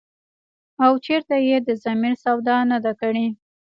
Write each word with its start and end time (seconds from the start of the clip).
او 0.85 0.91
چرته 1.05 1.35
ئې 1.45 1.57
د 1.67 1.69
ضمير 1.83 2.13
سودا 2.23 2.57
نه 2.71 2.77
ده 2.83 2.91
کړې۔” 3.01 3.25